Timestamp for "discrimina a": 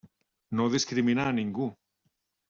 0.75-1.33